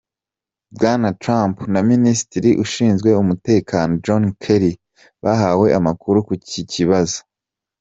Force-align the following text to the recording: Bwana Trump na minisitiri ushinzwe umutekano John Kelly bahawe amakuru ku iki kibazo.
Bwana 0.75 1.09
Trump 1.23 1.55
na 1.73 1.81
minisitiri 1.89 2.49
ushinzwe 2.63 3.09
umutekano 3.23 3.91
John 4.05 4.23
Kelly 4.41 4.73
bahawe 5.23 5.67
amakuru 5.79 6.17
ku 6.25 6.31
iki 6.39 6.61
kibazo. 6.73 7.19